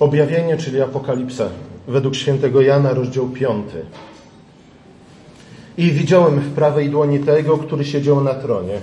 Objawienie, 0.00 0.56
czyli 0.56 0.80
Apokalipsa, 0.80 1.48
według 1.88 2.14
świętego 2.14 2.60
Jana, 2.60 2.94
rozdział 2.94 3.28
5. 3.28 3.66
I 5.78 5.90
widziałem 5.90 6.40
w 6.40 6.54
prawej 6.54 6.90
dłoni 6.90 7.18
tego, 7.18 7.58
który 7.58 7.84
siedział 7.84 8.24
na 8.24 8.34
tronie, 8.34 8.80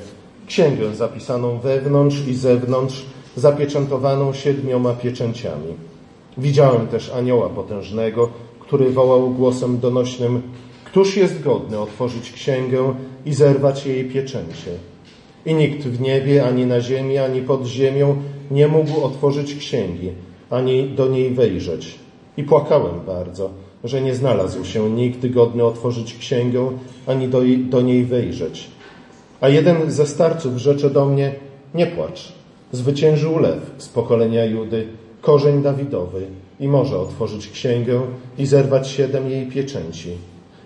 księgę 0.48 0.96
zapisaną 0.96 1.60
wewnątrz 1.60 2.28
i 2.28 2.36
zewnątrz, 2.36 3.06
zapieczętowaną 3.36 4.34
siedmioma 4.34 4.94
pieczęciami. 4.94 5.74
Widziałem 6.38 6.88
też 6.88 7.12
anioła 7.12 7.50
potężnego, 7.50 8.30
który 8.60 8.90
wołał 8.90 9.30
głosem 9.30 9.80
donośnym: 9.80 10.42
Któż 10.86 11.18
jest 11.18 11.44
godny 11.44 11.80
otworzyć 11.80 12.32
księgę 12.32 12.94
i 13.26 13.34
zerwać 13.34 13.86
jej 13.86 14.06
pieczęcie? 14.06 14.72
I 15.46 15.54
nikt 15.54 15.84
w 15.84 16.02
niebie, 16.02 16.46
ani 16.46 16.66
na 16.66 16.82
ziemi, 16.82 17.18
ani 17.18 17.42
pod 17.42 17.66
ziemią 17.66 18.16
nie 18.52 18.68
mógł 18.68 19.02
otworzyć 19.04 19.56
księgi, 19.56 20.12
ani 20.54 20.90
do 20.90 21.08
niej 21.08 21.34
wejrzeć. 21.34 21.96
I 22.38 22.44
płakałem 22.44 23.00
bardzo, 23.06 23.50
że 23.84 24.02
nie 24.02 24.16
znalazł 24.16 24.66
się 24.66 24.90
nikt 24.90 25.28
godny 25.28 25.64
otworzyć 25.66 26.14
księgę, 26.14 26.72
ani 27.08 27.28
do, 27.28 27.42
do 27.70 27.82
niej 27.82 28.06
wejrzeć. 28.06 28.68
A 29.42 29.50
jeden 29.50 29.92
ze 29.92 30.06
starców 30.08 30.58
rzecze 30.58 30.90
do 30.90 31.06
mnie, 31.06 31.36
nie 31.76 31.88
płacz, 31.88 32.34
zwyciężył 32.72 33.40
lew 33.40 33.72
z 33.78 33.88
pokolenia 33.88 34.46
Judy, 34.46 34.88
korzeń 35.22 35.62
Dawidowy 35.62 36.28
i 36.60 36.68
może 36.68 37.00
otworzyć 37.00 37.50
księgę 37.50 38.02
i 38.38 38.46
zerwać 38.46 38.88
siedem 38.88 39.30
jej 39.30 39.48
pieczęci. 39.48 40.10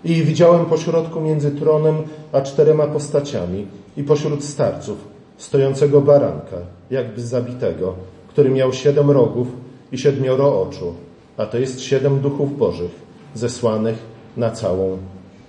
I 0.04 0.14
widziałem 0.14 0.66
pośrodku 0.66 1.20
między 1.20 1.50
tronem 1.50 1.94
a 2.32 2.40
czterema 2.40 2.86
postaciami 2.86 3.66
i 3.96 4.02
pośród 4.02 4.44
starców 4.44 4.98
stojącego 5.36 6.00
baranka, 6.00 6.56
jakby 6.90 7.22
zabitego, 7.22 7.94
który 8.28 8.50
miał 8.50 8.72
siedem 8.72 9.10
rogów 9.10 9.48
i 9.92 9.98
siedmioro 9.98 10.62
oczu, 10.62 10.94
a 11.36 11.46
to 11.46 11.58
jest 11.58 11.80
siedem 11.80 12.20
duchów 12.20 12.58
bożych 12.58 12.90
zesłanych 13.34 13.96
na 14.36 14.50
całą 14.50 14.98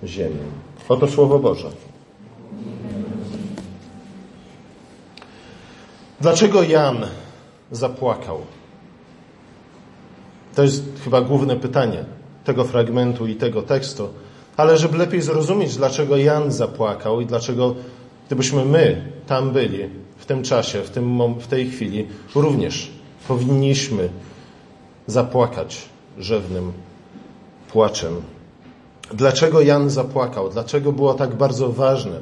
ziemię. 0.04 0.44
Oto 0.88 1.08
Słowo 1.08 1.38
Boże. 1.38 1.70
Dlaczego 6.20 6.62
Jan 6.62 7.06
zapłakał? 7.70 8.38
To 10.54 10.62
jest 10.62 10.84
chyba 11.04 11.20
główne 11.20 11.56
pytanie 11.56 12.04
tego 12.44 12.64
fragmentu 12.64 13.26
i 13.26 13.36
tego 13.36 13.62
tekstu. 13.62 14.08
Ale 14.56 14.78
żeby 14.78 14.98
lepiej 14.98 15.22
zrozumieć, 15.22 15.76
dlaczego 15.76 16.16
Jan 16.16 16.52
zapłakał 16.52 17.20
i 17.20 17.26
dlaczego, 17.26 17.74
gdybyśmy 18.26 18.64
my 18.64 19.12
tam 19.26 19.50
byli 19.50 19.78
w 20.16 20.26
tym 20.26 20.42
czasie, 20.42 20.82
w, 20.82 20.90
tym, 20.90 21.34
w 21.40 21.46
tej 21.46 21.70
chwili, 21.70 22.06
również 22.34 22.90
powinniśmy 23.28 24.08
zapłakać 25.10 25.88
rzewnym 26.18 26.72
płaczem. 27.72 28.22
Dlaczego 29.14 29.60
Jan 29.60 29.90
zapłakał? 29.90 30.50
Dlaczego 30.50 30.92
było 30.92 31.14
tak 31.14 31.34
bardzo 31.34 31.72
ważne, 31.72 32.20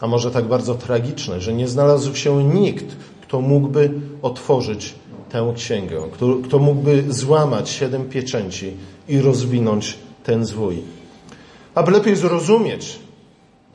a 0.00 0.06
może 0.06 0.30
tak 0.30 0.44
bardzo 0.44 0.74
tragiczne, 0.74 1.40
że 1.40 1.52
nie 1.52 1.68
znalazł 1.68 2.14
się 2.14 2.44
nikt, 2.44 2.96
kto 3.22 3.40
mógłby 3.40 3.90
otworzyć 4.22 4.94
tę 5.30 5.52
księgę, 5.56 6.02
kto, 6.12 6.36
kto 6.44 6.58
mógłby 6.58 7.04
złamać 7.08 7.70
siedem 7.70 8.08
pieczęci 8.08 8.76
i 9.08 9.20
rozwinąć 9.20 9.98
ten 10.24 10.44
zwój. 10.44 10.82
Aby 11.74 11.90
lepiej 11.90 12.16
zrozumieć, 12.16 12.98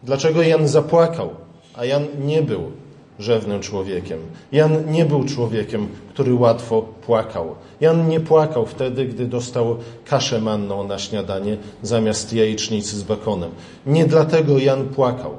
dlaczego 0.03 0.41
Jan 0.41 0.67
zapłakał, 0.67 1.29
a 1.73 1.85
Jan 1.85 2.05
nie 2.19 2.41
był 2.41 2.71
rzewnym 3.19 3.61
człowiekiem. 3.61 4.19
Jan 4.51 4.91
nie 4.91 5.05
był 5.05 5.23
człowiekiem, 5.23 5.87
który 6.09 6.33
łatwo 6.33 6.81
płakał. 6.81 7.55
Jan 7.81 8.07
nie 8.07 8.19
płakał 8.19 8.65
wtedy, 8.65 9.05
gdy 9.05 9.25
dostał 9.25 9.77
kaszę 10.05 10.41
manną 10.41 10.87
na 10.87 10.99
śniadanie 10.99 11.57
zamiast 11.81 12.33
jajecznicy 12.33 12.97
z 12.97 13.03
bekonem. 13.03 13.51
Nie 13.85 14.05
dlatego 14.05 14.57
Jan 14.57 14.87
płakał. 14.87 15.31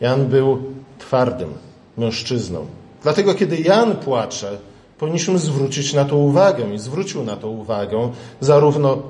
Jan 0.00 0.26
był 0.26 0.62
twardym 0.98 1.48
mężczyzną. 1.96 2.66
Dlatego, 3.02 3.34
kiedy 3.34 3.56
Jan 3.56 3.96
płacze, 3.96 4.58
powinniśmy 4.98 5.38
zwrócić 5.38 5.94
na 5.94 6.04
to 6.04 6.16
uwagę 6.16 6.74
i 6.74 6.78
zwrócił 6.78 7.24
na 7.24 7.36
to 7.36 7.48
uwagę 7.48 8.10
zarówno 8.40 9.02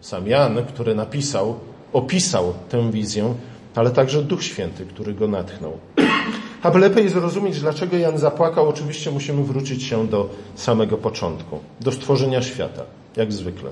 sam 0.00 0.26
Jan, 0.26 0.64
który 0.64 0.94
napisał, 0.94 1.54
opisał 1.92 2.54
tę 2.68 2.90
wizję, 2.90 3.34
ale 3.74 3.90
także 3.90 4.22
Duch 4.22 4.44
Święty, 4.44 4.86
który 4.86 5.14
go 5.14 5.28
natchnął. 5.28 5.72
Aby 6.62 6.78
lepiej 6.78 7.08
zrozumieć, 7.08 7.60
dlaczego 7.60 7.96
Jan 7.96 8.18
zapłakał, 8.18 8.68
oczywiście 8.68 9.10
musimy 9.10 9.42
wrócić 9.44 9.82
się 9.82 10.06
do 10.06 10.28
samego 10.54 10.98
początku, 10.98 11.58
do 11.80 11.92
stworzenia 11.92 12.42
świata, 12.42 12.82
jak 13.16 13.32
zwykle. 13.32 13.70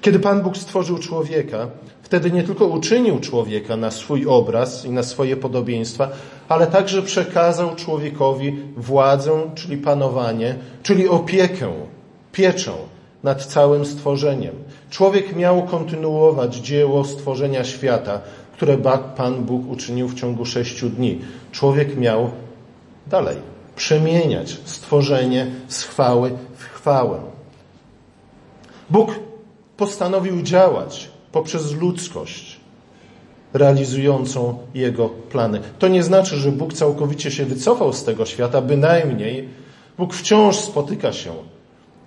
Kiedy 0.00 0.18
Pan 0.18 0.42
Bóg 0.42 0.56
stworzył 0.56 0.98
człowieka, 0.98 1.68
wtedy 2.02 2.30
nie 2.30 2.42
tylko 2.42 2.66
uczynił 2.66 3.20
człowieka 3.20 3.76
na 3.76 3.90
swój 3.90 4.26
obraz 4.26 4.84
i 4.84 4.90
na 4.90 5.02
swoje 5.02 5.36
podobieństwa, 5.36 6.08
ale 6.48 6.66
także 6.66 7.02
przekazał 7.02 7.74
człowiekowi 7.74 8.58
władzę, 8.76 9.50
czyli 9.54 9.76
panowanie, 9.76 10.54
czyli 10.82 11.08
opiekę, 11.08 11.72
pieczę 12.32 12.72
nad 13.22 13.44
całym 13.44 13.84
stworzeniem. 13.84 14.54
Człowiek 14.90 15.36
miał 15.36 15.62
kontynuować 15.62 16.54
dzieło 16.54 17.04
stworzenia 17.04 17.64
świata, 17.64 18.20
które 18.56 18.78
Pan 19.16 19.44
Bóg 19.44 19.70
uczynił 19.70 20.08
w 20.08 20.14
ciągu 20.14 20.44
sześciu 20.44 20.90
dni. 20.90 21.18
Człowiek 21.52 21.96
miał 21.96 22.30
dalej 23.06 23.36
przemieniać 23.76 24.58
stworzenie 24.64 25.46
z 25.68 25.82
chwały 25.82 26.30
w 26.56 26.64
chwałę. 26.64 27.20
Bóg 28.90 29.10
postanowił 29.76 30.42
działać 30.42 31.10
poprzez 31.32 31.72
ludzkość 31.72 32.60
realizującą 33.52 34.58
Jego 34.74 35.08
plany. 35.08 35.60
To 35.78 35.88
nie 35.88 36.02
znaczy, 36.02 36.36
że 36.36 36.52
Bóg 36.52 36.72
całkowicie 36.72 37.30
się 37.30 37.44
wycofał 37.44 37.92
z 37.92 38.04
tego 38.04 38.26
świata, 38.26 38.62
bynajmniej 38.62 39.48
Bóg 39.98 40.14
wciąż 40.14 40.56
spotyka 40.56 41.12
się 41.12 41.32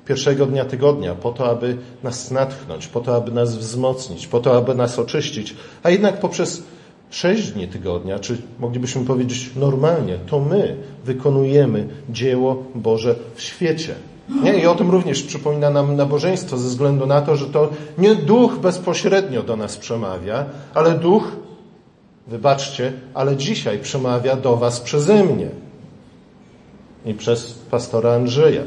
pierwszego 0.09 0.45
dnia 0.45 0.65
tygodnia 0.65 1.15
po 1.15 1.31
to, 1.31 1.49
aby 1.49 1.77
nas 2.03 2.31
natchnąć, 2.31 2.87
po 2.87 2.99
to, 2.99 3.15
aby 3.15 3.31
nas 3.31 3.55
wzmocnić, 3.55 4.27
po 4.27 4.39
to, 4.39 4.57
aby 4.57 4.75
nas 4.75 4.99
oczyścić, 4.99 5.55
a 5.83 5.89
jednak 5.89 6.19
poprzez 6.19 6.63
sześć 7.09 7.51
dni 7.51 7.67
tygodnia, 7.67 8.19
czy 8.19 8.37
moglibyśmy 8.59 9.05
powiedzieć 9.05 9.49
normalnie, 9.55 10.17
to 10.27 10.39
my 10.39 10.75
wykonujemy 11.05 11.87
dzieło 12.09 12.63
Boże 12.75 13.15
w 13.35 13.41
świecie. 13.41 13.95
Nie? 14.43 14.53
I 14.53 14.65
o 14.65 14.75
tym 14.75 14.89
również 14.91 15.23
przypomina 15.23 15.69
nam 15.69 15.95
nabożeństwo, 15.95 16.57
ze 16.57 16.69
względu 16.69 17.05
na 17.05 17.21
to, 17.21 17.35
że 17.35 17.45
to 17.45 17.69
nie 17.97 18.15
duch 18.15 18.59
bezpośrednio 18.59 19.43
do 19.43 19.55
nas 19.55 19.77
przemawia, 19.77 20.45
ale 20.73 20.91
duch, 20.91 21.23
wybaczcie, 22.27 22.93
ale 23.13 23.37
dzisiaj 23.37 23.79
przemawia 23.79 24.35
do 24.35 24.55
Was 24.55 24.79
przeze 24.79 25.23
mnie 25.23 25.49
i 27.05 27.13
przez 27.13 27.53
pastora 27.53 28.13
Andrzeja. 28.13 28.61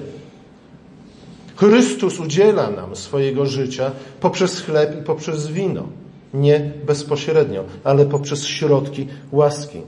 Chrystus 1.56 2.20
udziela 2.20 2.70
nam 2.70 2.96
swojego 2.96 3.46
życia 3.46 3.90
poprzez 4.20 4.60
chleb 4.60 5.00
i 5.00 5.04
poprzez 5.04 5.46
wino. 5.46 5.82
Nie 6.34 6.72
bezpośrednio, 6.86 7.64
ale 7.84 8.06
poprzez 8.06 8.46
środki 8.46 9.06
łaski. 9.32 9.80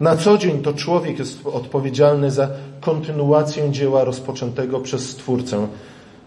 Na 0.00 0.16
co 0.16 0.38
dzień 0.38 0.62
to 0.62 0.72
człowiek 0.72 1.18
jest 1.18 1.46
odpowiedzialny 1.46 2.30
za 2.30 2.48
kontynuację 2.80 3.70
dzieła 3.70 4.04
rozpoczętego 4.04 4.80
przez 4.80 5.10
Stwórcę 5.10 5.68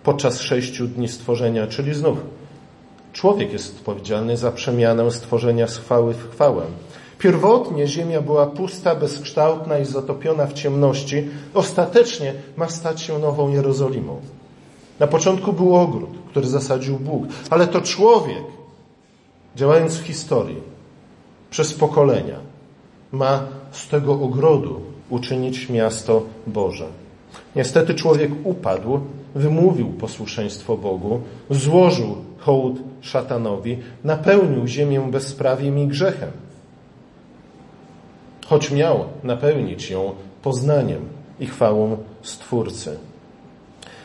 podczas 0.03 0.41
sześciu 0.41 0.87
dni 0.87 1.07
stworzenia, 1.07 1.67
czyli 1.67 1.93
znów 1.93 2.17
człowiek 3.13 3.53
jest 3.53 3.75
odpowiedzialny 3.75 4.37
za 4.37 4.51
przemianę 4.51 5.11
stworzenia 5.11 5.67
z 5.67 5.77
chwały 5.77 6.13
w 6.13 6.31
chwałę. 6.31 6.65
Pierwotnie 7.19 7.87
ziemia 7.87 8.21
była 8.21 8.47
pusta, 8.47 8.95
bezkształtna 8.95 9.79
i 9.79 9.85
zatopiona 9.85 10.45
w 10.45 10.53
ciemności. 10.53 11.27
Ostatecznie 11.53 12.33
ma 12.57 12.69
stać 12.69 13.01
się 13.01 13.19
nową 13.19 13.49
Jerozolimą. 13.49 14.21
Na 14.99 15.07
początku 15.07 15.53
był 15.53 15.75
ogród, 15.75 16.09
który 16.29 16.47
zasadził 16.47 16.99
Bóg, 16.99 17.23
ale 17.49 17.67
to 17.67 17.81
człowiek, 17.81 18.43
działając 19.55 19.97
w 19.97 20.03
historii, 20.03 20.61
przez 21.49 21.73
pokolenia, 21.73 22.35
ma 23.11 23.45
z 23.71 23.87
tego 23.87 24.13
ogrodu 24.13 24.81
uczynić 25.09 25.69
miasto 25.69 26.23
Boże. 26.47 26.87
Niestety 27.55 27.93
człowiek 27.93 28.31
upadł, 28.43 28.99
wymówił 29.35 29.87
posłuszeństwo 29.87 30.77
Bogu, 30.77 31.21
złożył 31.49 32.15
hołd 32.37 32.79
szatanowi, 33.01 33.77
napełnił 34.03 34.67
ziemię 34.67 35.07
bezprawiem 35.11 35.79
i 35.79 35.87
grzechem. 35.87 36.31
Choć 38.49 38.71
miał 38.71 39.05
napełnić 39.23 39.89
ją 39.89 40.11
poznaniem 40.41 41.01
i 41.39 41.45
chwałą 41.45 41.97
Stwórcy. 42.21 42.97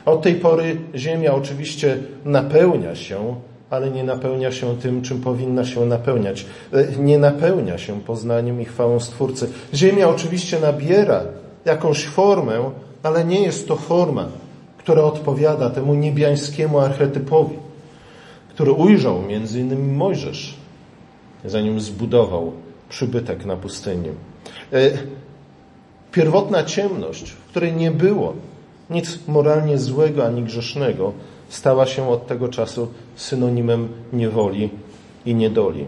Od 0.07 0.23
tej 0.23 0.35
pory 0.35 0.77
ziemia 0.95 1.35
oczywiście 1.35 1.99
napełnia 2.25 2.95
się 2.95 3.37
ale 3.75 3.91
nie 3.91 4.05
napełnia 4.05 4.53
się 4.53 4.77
tym, 4.77 5.03
czym 5.03 5.21
powinna 5.21 5.65
się 5.65 5.87
napełniać. 5.87 6.47
E, 6.73 6.97
nie 6.97 7.19
napełnia 7.19 7.79
się 7.79 8.01
poznaniem 8.01 8.61
i 8.61 8.65
chwałą 8.65 9.01
Stwórcy. 9.01 9.51
Ziemia 9.75 10.09
oczywiście 10.09 10.61
nabiera 10.61 11.23
jakąś 11.65 12.07
formę, 12.07 12.71
ale 13.03 13.25
nie 13.25 13.43
jest 13.43 13.69
to 13.69 13.77
forma, 13.77 14.29
które 14.79 15.05
odpowiada 15.05 15.71
temu 15.71 15.95
niebiańskiemu 15.95 16.79
archetypowi, 16.79 17.57
który 18.49 18.73
ujrzał 18.73 19.23
między 19.23 19.61
innymi 19.61 19.93
Mojżesz, 19.93 20.57
zanim 21.45 21.81
zbudował 21.81 22.53
przybytek 22.89 23.45
na 23.45 23.57
pustyni. 23.57 24.09
E, 24.75 24.91
pierwotna 26.13 26.65
ciemność, 26.65 27.31
w 27.31 27.45
której 27.45 27.73
nie 27.73 27.91
było 27.91 28.33
nic 28.91 29.19
moralnie 29.29 29.79
złego 29.79 30.27
ani 30.27 30.43
grzesznego, 30.43 31.13
stała 31.49 31.87
się 31.87 32.09
od 32.09 32.27
tego 32.27 32.49
czasu 32.49 32.89
synonimem 33.17 33.89
niewoli 34.13 34.71
i 35.27 35.35
niedoli. 35.35 35.87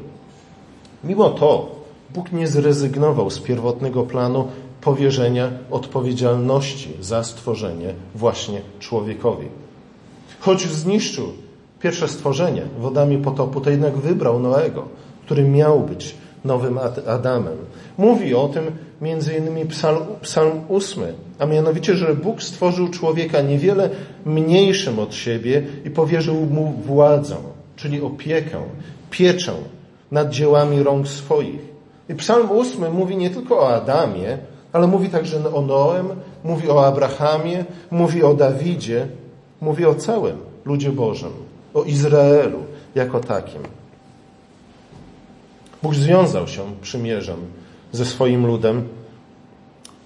Mimo 1.04 1.30
to 1.30 1.76
Bóg 2.14 2.32
nie 2.32 2.48
zrezygnował 2.48 3.30
z 3.30 3.40
pierwotnego 3.40 4.02
planu 4.02 4.48
powierzenia 4.80 5.50
odpowiedzialności 5.70 6.88
za 7.00 7.24
stworzenie 7.24 7.94
właśnie 8.14 8.60
człowiekowi. 8.80 9.46
Choć 10.40 10.66
zniszczył 10.66 11.32
pierwsze 11.80 12.08
stworzenie 12.08 12.62
wodami 12.78 13.18
potopu, 13.18 13.60
to 13.60 13.70
jednak 13.70 13.96
wybrał 13.96 14.40
Noego, 14.40 14.88
który 15.24 15.42
miał 15.42 15.80
być 15.80 16.14
nowym 16.44 16.78
Adamem. 17.06 17.56
Mówi 17.98 18.34
o 18.34 18.48
tym 18.48 18.64
innymi 19.38 19.66
psalm, 19.66 20.02
psalm 20.22 20.60
8, 20.68 21.04
a 21.38 21.46
mianowicie, 21.46 21.94
że 21.94 22.14
Bóg 22.14 22.42
stworzył 22.42 22.88
człowieka 22.88 23.40
niewiele 23.40 23.90
mniejszym 24.24 24.98
od 24.98 25.14
siebie 25.14 25.62
i 25.84 25.90
powierzył 25.90 26.34
mu 26.34 26.72
władzę, 26.86 27.36
czyli 27.76 28.00
opiekę, 28.00 28.58
pieczę 29.10 29.52
nad 30.10 30.30
dziełami 30.30 30.82
rąk 30.82 31.08
swoich. 31.08 31.60
I 32.08 32.14
psalm 32.14 32.48
8 32.50 32.92
mówi 32.92 33.16
nie 33.16 33.30
tylko 33.30 33.58
o 33.58 33.74
Adamie, 33.74 34.38
ale 34.72 34.86
mówi 34.86 35.08
także 35.08 35.54
o 35.54 35.62
Noem, 35.62 36.08
mówi 36.44 36.68
o 36.68 36.86
Abrahamie, 36.86 37.64
mówi 37.90 38.22
o 38.22 38.34
Dawidzie, 38.34 39.06
mówi 39.60 39.86
o 39.86 39.94
całym 39.94 40.36
ludzie 40.64 40.92
Bożym, 40.92 41.32
o 41.74 41.82
Izraelu 41.82 42.58
jako 42.94 43.20
takim. 43.20 43.62
Bóg 45.86 45.94
związał 45.94 46.48
się 46.48 46.62
przymierzem 46.82 47.36
ze 47.92 48.04
swoim 48.04 48.46
ludem 48.46 48.88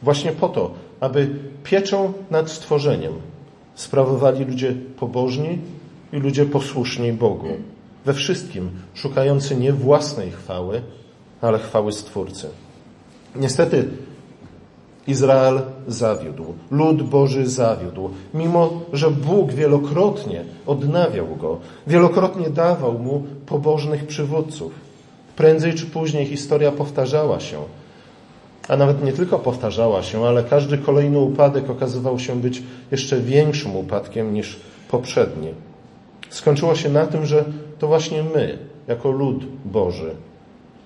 właśnie 0.03 0.33
po 0.33 0.49
to, 0.49 0.71
aby 1.01 1.39
pieczą 1.65 2.13
nad 2.31 2.51
stworzeniem 2.51 3.13
sprawowali 3.75 4.45
ludzie 4.45 4.75
pobożni 4.97 5.59
i 6.13 6.17
ludzie 6.17 6.45
posłuszni 6.45 7.13
Bogu. 7.13 7.49
We 8.05 8.15
wszystkim 8.15 8.71
szukający 8.95 9.57
nie 9.57 9.73
własnej 9.73 10.31
chwały, 10.31 10.83
ale 11.41 11.59
chwały 11.59 11.93
Stwórcy. 11.93 12.49
Niestety 13.37 13.89
Izrael 15.07 15.61
zawiódł, 15.89 16.45
lud 16.71 17.03
Boży 17.03 17.47
zawiódł, 17.47 18.11
mimo 18.35 18.71
że 18.93 19.11
Bóg 19.11 19.53
wielokrotnie 19.53 20.45
odnawiał 20.67 21.37
go, 21.37 21.59
wielokrotnie 21.87 22.51
dawał 22.51 22.99
mu 22.99 23.23
pobożnych 23.47 24.07
przywódców. 24.07 24.90
Prędzej 25.41 25.75
czy 25.75 25.87
później 25.87 26.27
historia 26.27 26.73
powtarzała 26.73 27.41
się, 27.41 27.59
a 28.69 28.77
nawet 28.77 29.05
nie 29.05 29.13
tylko 29.13 29.39
powtarzała 29.39 30.03
się, 30.03 30.25
ale 30.27 30.45
każdy 30.45 30.79
kolejny 30.79 31.19
upadek 31.19 31.71
okazywał 31.71 32.19
się 32.19 32.41
być 32.41 32.63
jeszcze 32.91 33.21
większym 33.21 33.77
upadkiem 33.77 34.35
niż 34.35 34.61
poprzedni. 34.91 35.49
Skończyło 36.31 36.75
się 36.75 36.89
na 36.89 37.07
tym, 37.07 37.27
że 37.27 37.45
to 37.79 37.87
właśnie 37.87 38.23
my, 38.23 38.59
jako 38.89 39.11
lud 39.11 39.45
Boży, 39.65 40.15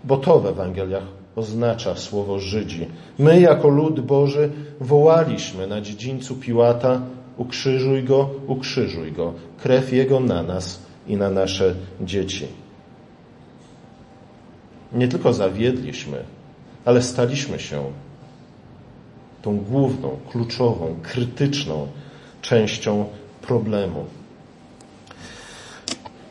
bo 0.04 0.16
to 0.16 0.40
w 0.40 0.46
Ewangeliach 0.46 1.06
oznacza 1.36 1.96
słowo 1.96 2.38
Żydzi. 2.38 2.86
My, 3.18 3.40
jako 3.40 3.68
lud 3.68 4.00
Boży, 4.00 4.50
wołaliśmy 4.80 5.66
na 5.66 5.80
dziedzińcu 5.80 6.34
Piłata: 6.34 7.00
Ukrzyżuj 7.36 8.04
go, 8.04 8.30
ukrzyżuj 8.46 9.12
go, 9.12 9.32
krew 9.62 9.92
jego 9.92 10.20
na 10.20 10.42
nas 10.42 10.78
i 11.08 11.16
na 11.16 11.30
nasze 11.30 11.74
dzieci. 12.00 12.63
Nie 14.94 15.08
tylko 15.08 15.32
zawiedliśmy, 15.32 16.24
ale 16.84 17.02
staliśmy 17.02 17.58
się 17.58 17.84
tą 19.42 19.56
główną, 19.56 20.16
kluczową, 20.30 20.96
krytyczną 21.02 21.88
częścią 22.42 23.04
problemu. 23.42 24.04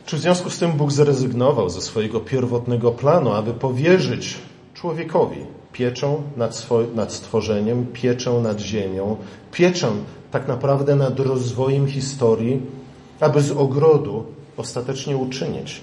Czy 0.06 0.18
w 0.18 0.20
związku 0.20 0.50
z 0.50 0.60
tym 0.60 0.72
Bóg 0.72 0.92
zrezygnował 0.92 1.70
ze 1.70 1.82
swojego 1.82 2.20
pierwotnego 2.20 2.92
planu, 2.92 3.34
aby 3.34 3.54
powierzyć 3.54 4.38
człowiekowi 4.74 5.46
pieczą 5.72 6.22
nad, 6.38 6.68
nad 6.96 7.14
stworzeniem, 7.14 7.86
pieczę 7.86 8.32
nad 8.32 8.60
ziemią, 8.60 9.18
pieczę 9.52 9.92
tak 10.32 10.48
naprawdę 10.48 10.96
nad 10.96 11.20
rozwojem 11.20 11.88
historii, 11.88 12.62
aby 13.20 13.42
z 13.42 13.52
ogrodu 13.52 14.26
ostatecznie 14.58 15.18
uczynić 15.18 15.82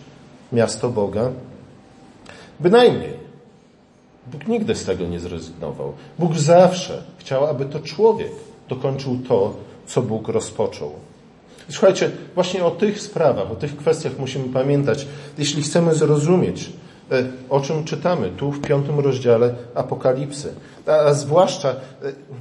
miasto 0.52 0.88
Boga? 0.88 1.30
Bynajmniej. 2.60 3.20
Bóg 4.32 4.48
nigdy 4.48 4.74
z 4.74 4.84
tego 4.84 5.06
nie 5.06 5.20
zrezygnował. 5.20 5.92
Bóg 6.18 6.36
zawsze 6.36 7.02
chciał, 7.18 7.46
aby 7.46 7.64
to 7.64 7.80
człowiek 7.80 8.32
dokończył 8.68 9.18
to, 9.28 9.54
co 9.86 10.02
Bóg 10.02 10.28
rozpoczął. 10.28 10.92
Słuchajcie, 11.70 12.10
właśnie 12.34 12.64
o 12.64 12.70
tych 12.70 13.00
sprawach, 13.00 13.50
o 13.50 13.56
tych 13.56 13.76
kwestiach 13.76 14.18
musimy 14.18 14.48
pamiętać, 14.48 15.06
jeśli 15.38 15.62
chcemy 15.62 15.94
zrozumieć, 15.94 16.72
e, 17.12 17.24
o 17.48 17.60
czym 17.60 17.84
czytamy 17.84 18.30
tu 18.36 18.52
w 18.52 18.60
piątym 18.60 19.00
rozdziale 19.00 19.54
Apokalipsy. 19.74 20.54
A, 20.86 21.14
zwłaszcza 21.14 21.68
e, 21.68 21.74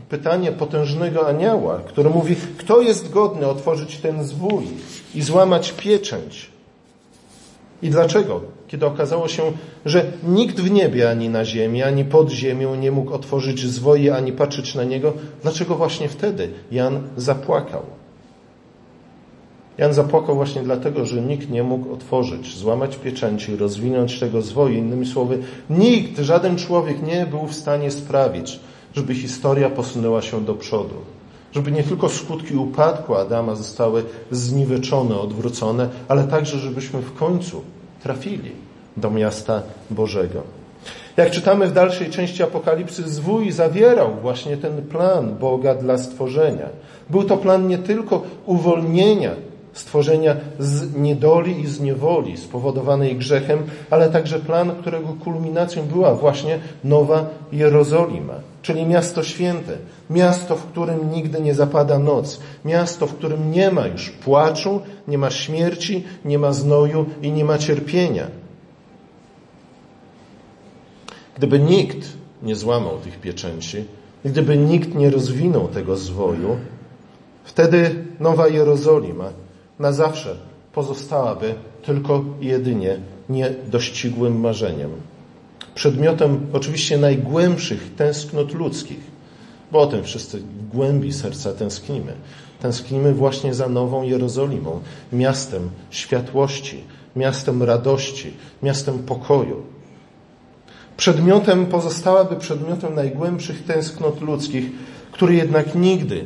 pytanie 0.10 0.52
potężnego 0.52 1.28
anioła, 1.28 1.80
który 1.88 2.10
mówi, 2.10 2.36
kto 2.58 2.82
jest 2.82 3.10
godny 3.10 3.48
otworzyć 3.48 3.98
ten 3.98 4.24
zwój 4.24 4.68
i 5.16 5.22
złamać 5.22 5.72
pieczęć? 5.72 6.52
I 7.82 7.90
dlaczego? 7.90 8.42
Kiedy 8.68 8.86
okazało 8.86 9.28
się, 9.28 9.44
że 9.86 10.06
nikt 10.28 10.60
w 10.60 10.72
niebie, 10.72 11.10
ani 11.10 11.30
na 11.30 11.46
ziemi, 11.46 11.84
ani 11.84 12.06
pod 12.06 12.30
ziemią 12.30 12.76
nie 12.76 12.92
mógł 12.92 13.14
otworzyć 13.14 13.66
zwoje, 13.66 14.16
ani 14.16 14.32
patrzeć 14.32 14.76
na 14.76 14.84
niego, 14.84 15.14
dlaczego 15.42 15.76
właśnie 15.76 16.10
wtedy 16.10 16.50
Jan 16.72 17.02
zapłakał? 17.18 17.82
Jan 19.78 19.94
zapłakał 19.94 20.36
właśnie 20.36 20.62
dlatego, 20.62 21.06
że 21.06 21.22
nikt 21.22 21.50
nie 21.50 21.64
mógł 21.64 21.94
otworzyć, 21.94 22.58
złamać 22.58 22.96
pieczęci, 22.96 23.56
rozwinąć 23.56 24.20
tego 24.20 24.42
zwoju. 24.42 24.78
Innymi 24.78 25.06
słowy, 25.06 25.40
nikt, 25.70 26.20
żaden 26.20 26.58
człowiek 26.58 27.04
nie 27.04 27.26
był 27.26 27.48
w 27.48 27.56
stanie 27.56 27.92
sprawić, 27.92 28.60
żeby 28.94 29.16
historia 29.16 29.70
posunęła 29.70 30.22
się 30.22 30.46
do 30.46 30.54
przodu. 30.54 30.96
Żeby 31.52 31.72
nie 31.72 31.84
tylko 31.84 32.10
skutki 32.10 32.56
upadku 32.56 33.16
Adama 33.16 33.56
zostały 33.56 34.04
zniweczone, 34.32 35.20
odwrócone, 35.20 35.90
ale 36.08 36.24
także, 36.24 36.58
żebyśmy 36.58 37.02
w 37.02 37.14
końcu 37.14 37.62
trafili 38.04 38.52
do 38.98 39.12
miasta 39.12 39.62
Bożego. 39.90 40.44
Jak 41.18 41.32
czytamy 41.32 41.68
w 41.68 41.74
dalszej 41.74 42.10
części 42.10 42.44
Apokalipsy, 42.44 43.10
zwój 43.10 43.52
zawierał 43.52 44.12
właśnie 44.22 44.58
ten 44.58 44.82
plan 44.82 45.36
Boga 45.36 45.76
dla 45.76 45.98
stworzenia. 45.98 46.70
Był 47.10 47.24
to 47.24 47.38
plan 47.38 47.68
nie 47.68 47.78
tylko 47.78 48.24
uwolnienia 48.46 49.32
stworzenia 49.74 50.36
z 50.60 50.96
niedoli 50.96 51.62
i 51.62 51.68
z 51.68 51.80
niewoli 51.80 52.38
spowodowanej 52.38 53.16
grzechem, 53.16 53.64
ale 53.90 54.10
także 54.10 54.40
plan, 54.40 54.72
którego 54.82 55.08
kulminacją 55.24 55.86
była 55.86 56.16
właśnie 56.16 56.60
Nowa 56.84 57.26
Jerozolima, 57.52 58.34
czyli 58.62 58.86
miasto 58.86 59.24
święte, 59.24 59.78
miasto, 60.10 60.56
w 60.56 60.66
którym 60.66 61.12
nigdy 61.12 61.42
nie 61.42 61.54
zapada 61.54 62.00
noc, 62.00 62.40
miasto, 62.66 63.08
w 63.08 63.16
którym 63.16 63.52
nie 63.52 63.72
ma 63.72 63.88
już 63.88 64.10
płaczu, 64.10 64.82
nie 65.08 65.18
ma 65.18 65.32
śmierci, 65.32 66.04
nie 66.26 66.40
ma 66.40 66.54
znoju 66.54 67.06
i 67.22 67.32
nie 67.32 67.46
ma 67.46 67.58
cierpienia. 67.58 68.28
Gdyby 71.38 71.60
nikt 71.60 72.08
nie 72.44 72.56
złamał 72.56 72.98
tych 72.98 73.20
pieczęci, 73.20 73.86
gdyby 74.26 74.58
nikt 74.58 74.96
nie 74.96 75.10
rozwinął 75.10 75.68
tego 75.68 75.98
zwoju, 75.98 76.58
wtedy 77.44 78.06
Nowa 78.20 78.48
Jerozolima 78.48 79.30
na 79.80 79.92
zawsze 79.92 80.36
pozostałaby 80.74 81.56
tylko 81.84 82.24
i 82.42 82.46
jedynie 82.46 82.98
niedościgłym 83.30 84.40
marzeniem. 84.40 84.90
Przedmiotem 85.76 86.48
oczywiście 86.54 86.98
najgłębszych 86.98 87.96
tęsknot 87.96 88.54
ludzkich, 88.54 89.00
bo 89.72 89.80
o 89.80 89.88
tym 89.88 90.04
wszyscy 90.04 90.40
w 90.40 90.68
głębi 90.68 91.14
serca 91.14 91.54
tęsknimy. 91.54 92.14
Tęsknimy 92.60 93.14
właśnie 93.14 93.54
za 93.54 93.70
Nową 93.70 94.04
Jerozolimą, 94.04 94.80
miastem 95.14 95.70
światłości, 95.90 96.84
miastem 97.16 97.64
radości, 97.64 98.34
miastem 98.64 99.00
pokoju. 99.00 99.62
Przedmiotem 100.98 101.66
pozostałaby 101.66 102.36
przedmiotem 102.36 102.96
najgłębszych 102.96 103.64
tęsknot 103.64 104.22
ludzkich, 104.22 104.66
który 105.12 105.36
jednak 105.36 105.76
nigdy 105.76 106.26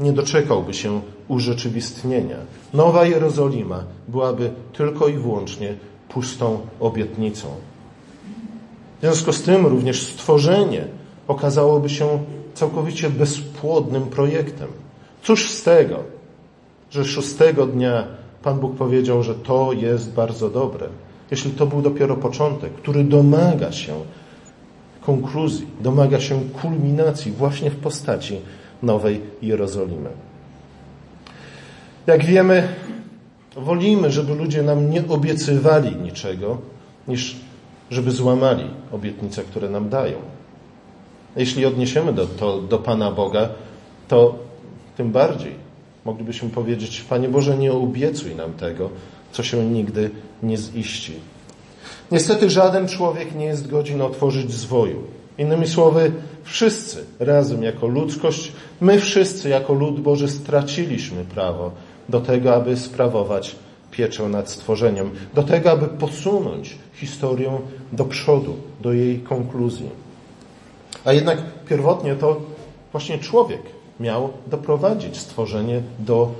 nie 0.00 0.12
doczekałby 0.12 0.74
się 0.74 1.00
urzeczywistnienia. 1.28 2.36
Nowa 2.74 3.06
Jerozolima 3.06 3.84
byłaby 4.08 4.50
tylko 4.72 5.08
i 5.08 5.12
wyłącznie 5.12 5.74
pustą 6.08 6.60
obietnicą. 6.80 7.48
Związku 9.06 9.32
z 9.32 9.42
tym 9.42 9.66
również 9.66 10.02
stworzenie 10.02 10.84
okazałoby 11.28 11.88
się 11.88 12.18
całkowicie 12.54 13.10
bezpłodnym 13.10 14.06
projektem. 14.06 14.68
Cóż 15.22 15.50
z 15.50 15.62
tego, 15.62 16.02
że 16.90 17.04
szóstego 17.04 17.66
dnia 17.66 18.04
Pan 18.42 18.60
Bóg 18.60 18.76
powiedział, 18.76 19.22
że 19.22 19.34
to 19.34 19.72
jest 19.72 20.12
bardzo 20.12 20.50
dobre. 20.50 20.86
Jeśli 21.30 21.50
to 21.50 21.66
był 21.66 21.82
dopiero 21.82 22.16
początek, 22.16 22.72
który 22.72 23.04
domaga 23.04 23.72
się 23.72 23.94
konkluzji, 25.00 25.66
domaga 25.80 26.20
się 26.20 26.40
kulminacji 26.62 27.32
właśnie 27.32 27.70
w 27.70 27.76
postaci 27.76 28.40
Nowej 28.82 29.20
Jerozolimy. 29.42 30.10
Jak 32.06 32.24
wiemy, 32.24 32.68
wolimy, 33.56 34.10
żeby 34.10 34.34
ludzie 34.34 34.62
nam 34.62 34.90
nie 34.90 35.08
obiecywali 35.08 35.96
niczego, 35.96 36.58
niż 37.08 37.45
żeby 37.90 38.10
złamali 38.10 38.64
obietnice, 38.92 39.42
które 39.42 39.70
nam 39.70 39.88
dają. 39.88 40.16
Jeśli 41.36 41.66
odniesiemy 41.66 42.12
do, 42.12 42.26
to 42.26 42.60
do 42.60 42.78
Pana 42.78 43.10
Boga, 43.10 43.48
to 44.08 44.38
tym 44.96 45.12
bardziej 45.12 45.54
moglibyśmy 46.04 46.50
powiedzieć, 46.50 47.04
Panie 47.08 47.28
Boże, 47.28 47.56
nie 47.58 47.72
obiecuj 47.72 48.34
nam 48.34 48.52
tego, 48.52 48.90
co 49.32 49.42
się 49.42 49.64
nigdy 49.64 50.10
nie 50.42 50.56
ziści. 50.56 51.12
Niestety 52.12 52.50
żaden 52.50 52.88
człowiek 52.88 53.34
nie 53.34 53.44
jest 53.44 53.68
godzin 53.68 54.02
otworzyć 54.02 54.52
zwoju. 54.52 55.02
Innymi 55.38 55.66
słowy, 55.66 56.12
wszyscy 56.44 57.04
razem 57.18 57.62
jako 57.62 57.86
ludzkość, 57.86 58.52
my 58.80 59.00
wszyscy 59.00 59.48
jako 59.48 59.72
lud 59.72 60.00
Boży 60.00 60.28
straciliśmy 60.28 61.24
prawo 61.24 61.70
do 62.08 62.20
tego, 62.20 62.54
aby 62.54 62.76
sprawować 62.76 63.56
pieczę 63.96 64.28
nad 64.28 64.50
stworzeniem, 64.50 65.10
do 65.34 65.42
tego, 65.42 65.70
aby 65.70 65.88
posunąć 65.88 66.78
historię 66.94 67.58
do 67.92 68.04
przodu, 68.04 68.56
do 68.80 68.92
jej 68.92 69.18
konkluzji. 69.18 69.90
A 71.04 71.12
jednak 71.12 71.38
pierwotnie 71.68 72.14
to 72.14 72.40
właśnie 72.92 73.18
człowiek 73.18 73.60
miał 74.00 74.28
doprowadzić 74.46 75.16
stworzenie 75.16 75.82
do 75.98 76.32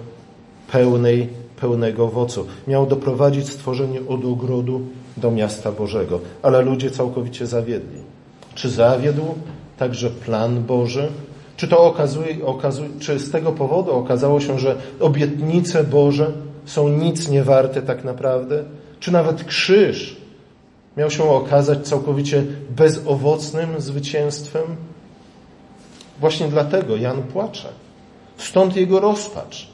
pełnej, 0.73 1.29
pełnego 1.61 2.05
owocu. 2.05 2.47
Miał 2.69 2.87
doprowadzić 2.87 3.49
stworzenie 3.49 4.01
od 4.09 4.25
ogrodu 4.25 4.81
do 5.17 5.31
miasta 5.31 5.73
Bożego. 5.73 6.21
Ale 6.43 6.63
ludzie 6.63 6.91
całkowicie 6.91 7.47
zawiedli. 7.47 8.01
Czy 8.55 8.71
zawiódł 8.71 9.35
także 9.79 10.11
plan 10.11 10.63
Boży? 10.63 11.09
Czy 11.57 11.69
to 11.69 11.85
okazuje, 11.85 12.47
okazuje, 12.47 12.89
czy 13.01 13.19
z 13.19 13.31
tego 13.31 13.53
powodu 13.53 13.93
okazało 13.93 14.41
się, 14.41 14.59
że 14.59 14.77
obietnice 15.01 15.85
Boże 15.85 16.33
są 16.67 16.89
nic 16.89 17.29
nie 17.29 17.45
warte 17.45 17.83
tak 17.83 18.05
naprawdę? 18.05 18.65
Czy 19.01 19.13
nawet 19.13 19.45
krzyż 19.45 20.17
miał 20.97 21.11
się 21.11 21.31
okazać 21.31 21.89
całkowicie 21.89 22.45
bezowocnym 22.71 23.81
zwycięstwem? 23.81 24.63
Właśnie 26.21 26.49
dlatego 26.49 26.97
Jan 26.97 27.23
płacze. 27.23 27.69
Stąd 28.37 28.77
jego 28.77 29.01
rozpacz. 29.01 29.69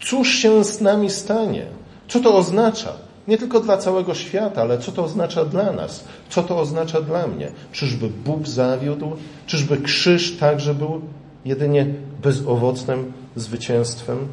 Cóż 0.00 0.34
się 0.34 0.64
z 0.64 0.80
nami 0.80 1.10
stanie? 1.10 1.66
Co 2.08 2.20
to 2.20 2.36
oznacza? 2.36 2.92
Nie 3.28 3.38
tylko 3.38 3.60
dla 3.60 3.76
całego 3.76 4.14
świata, 4.14 4.62
ale 4.62 4.78
co 4.78 4.92
to 4.92 5.04
oznacza 5.04 5.44
dla 5.44 5.72
nas? 5.72 6.04
Co 6.28 6.42
to 6.42 6.58
oznacza 6.58 7.00
dla 7.00 7.26
mnie? 7.26 7.50
Czyżby 7.72 8.08
Bóg 8.08 8.48
zawiódł? 8.48 9.16
Czyżby 9.46 9.76
krzyż 9.76 10.36
także 10.36 10.74
był 10.74 11.00
jedynie 11.44 11.86
bezowocnym 12.22 13.12
zwycięstwem? 13.36 14.28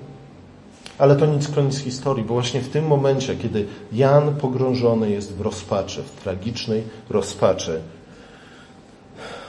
Ale 1.04 1.16
to 1.16 1.26
nic 1.26 1.48
koniec 1.48 1.78
historii, 1.78 2.24
bo 2.24 2.34
właśnie 2.34 2.62
w 2.62 2.70
tym 2.70 2.88
momencie, 2.88 3.36
kiedy 3.36 3.66
Jan 3.92 4.36
pogrążony 4.36 5.10
jest 5.12 5.36
w 5.36 5.42
rozpaczy, 5.42 6.04
w 6.04 6.24
tragicznej 6.24 6.84
rozpaczy, 7.10 7.82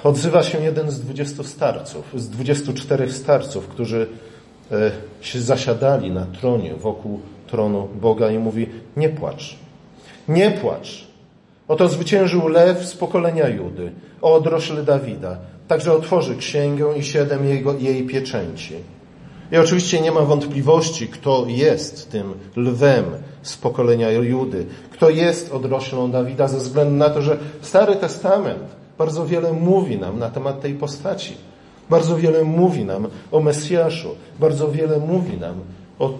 odzywa 0.04 0.42
się 0.42 0.60
jeden 0.60 0.90
z 0.90 1.00
dwudziestu 1.00 1.44
starców, 1.44 2.04
z 2.14 2.28
dwudziestu 2.28 2.72
czterech 2.72 3.12
starców, 3.12 3.68
którzy 3.68 4.06
e, 4.72 4.90
się 5.20 5.40
zasiadali 5.40 6.10
na 6.10 6.26
tronie 6.26 6.74
wokół 6.74 7.20
tronu 7.46 7.88
Boga 8.00 8.30
i 8.30 8.38
mówi: 8.38 8.66
Nie 8.96 9.08
płacz, 9.08 9.56
nie 10.28 10.50
płacz. 10.50 11.06
Oto 11.68 11.88
zwyciężył 11.88 12.48
lew 12.48 12.84
z 12.84 12.96
pokolenia 12.96 13.48
Judy, 13.48 13.92
o 14.22 14.34
odrośle 14.34 14.82
Dawida. 14.82 15.36
Także 15.68 15.92
otworzy 15.92 16.36
księgę 16.36 16.98
i 16.98 17.02
siedem 17.02 17.48
jego, 17.48 17.74
jej 17.78 18.06
pieczęci. 18.06 18.74
I 19.54 19.58
oczywiście 19.58 20.00
nie 20.00 20.12
ma 20.12 20.20
wątpliwości, 20.20 21.08
kto 21.08 21.44
jest 21.48 22.10
tym 22.10 22.34
lwem 22.56 23.04
z 23.42 23.56
pokolenia 23.56 24.10
Judy, 24.10 24.66
kto 24.90 25.10
jest 25.10 25.52
odroślą 25.52 26.10
Dawida, 26.10 26.48
ze 26.48 26.58
względu 26.58 26.94
na 26.94 27.10
to, 27.10 27.22
że 27.22 27.38
Stary 27.62 27.96
Testament 27.96 28.62
bardzo 28.98 29.26
wiele 29.26 29.52
mówi 29.52 29.98
nam 29.98 30.18
na 30.18 30.30
temat 30.30 30.60
tej 30.60 30.74
postaci. 30.74 31.36
Bardzo 31.90 32.16
wiele 32.16 32.44
mówi 32.44 32.84
nam 32.84 33.06
o 33.32 33.40
Mesjaszu, 33.40 34.08
bardzo 34.40 34.70
wiele 34.70 34.98
mówi 34.98 35.36
nam 35.36 35.54
o 35.98 36.18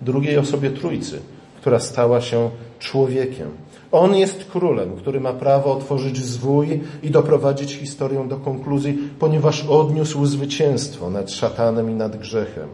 drugiej 0.00 0.38
osobie 0.38 0.70
Trójcy, 0.70 1.20
która 1.60 1.80
stała 1.80 2.20
się 2.20 2.50
człowiekiem. 2.78 3.48
On 3.92 4.14
jest 4.14 4.44
królem, 4.44 4.96
który 4.96 5.20
ma 5.20 5.32
prawo 5.32 5.72
otworzyć 5.72 6.24
zwój 6.24 6.80
i 7.02 7.10
doprowadzić 7.10 7.74
historię 7.74 8.28
do 8.28 8.36
konkluzji, 8.36 8.98
ponieważ 9.18 9.64
odniósł 9.64 10.26
zwycięstwo 10.26 11.10
nad 11.10 11.30
szatanem 11.30 11.90
i 11.90 11.94
nad 11.94 12.16
grzechem. 12.16 12.68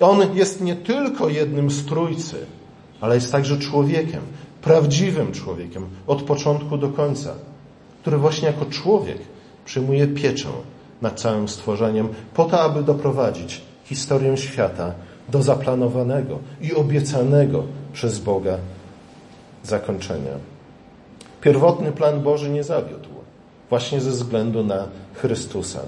On 0.00 0.34
jest 0.34 0.60
nie 0.60 0.76
tylko 0.76 1.28
jednym 1.28 1.70
z 1.70 1.86
Trójcy, 1.86 2.36
ale 3.00 3.14
jest 3.14 3.32
także 3.32 3.58
człowiekiem, 3.58 4.20
prawdziwym 4.62 5.32
człowiekiem, 5.32 5.86
od 6.06 6.22
początku 6.22 6.78
do 6.78 6.88
końca, 6.88 7.34
który 8.00 8.18
właśnie 8.18 8.46
jako 8.46 8.66
człowiek 8.66 9.18
przyjmuje 9.64 10.06
pieczę 10.06 10.48
nad 11.02 11.20
całym 11.20 11.48
stworzeniem, 11.48 12.08
po 12.34 12.44
to, 12.44 12.60
aby 12.60 12.82
doprowadzić 12.82 13.60
historię 13.84 14.36
świata 14.36 14.92
do 15.28 15.42
zaplanowanego 15.42 16.38
i 16.60 16.74
obiecanego 16.74 17.62
przez 17.92 18.18
Boga 18.18 18.58
zakończenia. 19.66 20.32
Pierwotny 21.40 21.92
plan 21.92 22.22
Boży 22.22 22.50
nie 22.50 22.64
zawiódł, 22.64 23.08
właśnie 23.70 24.00
ze 24.00 24.10
względu 24.10 24.64
na 24.64 24.86
Chrystusa. 25.14 25.80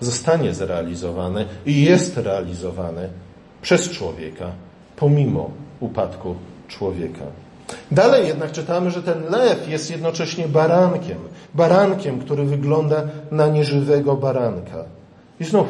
Zostanie 0.00 0.54
zrealizowany 0.54 1.46
i 1.66 1.82
jest 1.82 2.16
realizowany 2.16 3.08
przez 3.62 3.90
człowieka, 3.90 4.50
pomimo 4.96 5.50
upadku 5.80 6.34
człowieka. 6.68 7.24
Dalej 7.90 8.26
jednak 8.26 8.52
czytamy, 8.52 8.90
że 8.90 9.02
ten 9.02 9.22
lew 9.30 9.68
jest 9.68 9.90
jednocześnie 9.90 10.48
barankiem. 10.48 11.18
Barankiem, 11.54 12.18
który 12.18 12.44
wygląda 12.44 13.02
na 13.30 13.48
nieżywego 13.48 14.16
baranka. 14.16 14.84
I 15.40 15.44
znów 15.44 15.66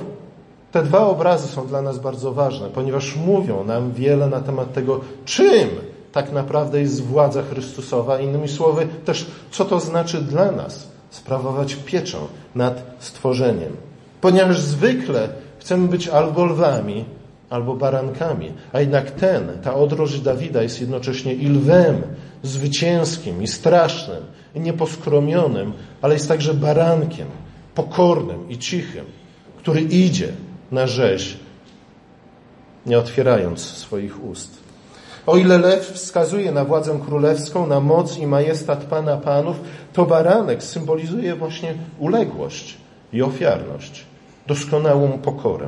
te 0.72 0.82
dwa 0.82 1.06
obrazy 1.06 1.48
są 1.48 1.66
dla 1.66 1.82
nas 1.82 1.98
bardzo 1.98 2.32
ważne, 2.32 2.68
ponieważ 2.68 3.16
mówią 3.16 3.64
nam 3.64 3.92
wiele 3.92 4.26
na 4.28 4.40
temat 4.40 4.72
tego, 4.72 5.00
czym 5.24 5.68
tak 6.12 6.32
naprawdę 6.32 6.80
jest 6.80 7.02
władza 7.02 7.42
Chrystusowa. 7.42 8.20
Innymi 8.20 8.48
słowy, 8.48 8.88
też 9.04 9.26
co 9.50 9.64
to 9.64 9.80
znaczy 9.80 10.20
dla 10.20 10.52
nas 10.52 10.88
sprawować 11.10 11.74
pieczę 11.74 12.18
nad 12.54 12.82
stworzeniem. 12.98 13.76
Ponieważ 14.20 14.60
zwykle 14.60 15.28
chcemy 15.58 15.88
być 15.88 16.08
albo 16.08 16.44
lwami, 16.44 17.04
albo 17.50 17.76
barankami, 17.76 18.52
a 18.72 18.80
jednak 18.80 19.10
ten, 19.10 19.48
ta 19.62 19.74
odroż 19.74 20.20
Dawida 20.20 20.62
jest 20.62 20.80
jednocześnie 20.80 21.34
i 21.34 21.48
lwem 21.48 22.02
zwycięskim, 22.42 23.42
i 23.42 23.46
strasznym, 23.46 24.22
i 24.54 24.60
nieposkromionym, 24.60 25.72
ale 26.02 26.14
jest 26.14 26.28
także 26.28 26.54
barankiem, 26.54 27.28
pokornym 27.74 28.50
i 28.50 28.58
cichym, 28.58 29.04
który 29.58 29.80
idzie 29.80 30.28
na 30.70 30.86
rzeź, 30.86 31.36
nie 32.86 32.98
otwierając 32.98 33.60
swoich 33.60 34.24
ust. 34.24 34.61
O 35.26 35.36
ile 35.36 35.58
lew 35.58 35.92
wskazuje 35.92 36.52
na 36.52 36.64
władzę 36.64 37.00
królewską, 37.06 37.66
na 37.66 37.80
moc 37.80 38.18
i 38.18 38.26
majestat 38.26 38.84
Pana 38.84 39.16
Panów, 39.16 39.60
to 39.92 40.06
baranek 40.06 40.62
symbolizuje 40.62 41.34
właśnie 41.34 41.74
uległość 41.98 42.76
i 43.12 43.22
ofiarność, 43.22 44.04
doskonałą 44.46 45.18
pokorę. 45.18 45.66